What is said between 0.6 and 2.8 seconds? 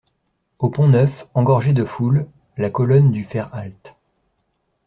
Pont-Neuf, engorgé de foule, la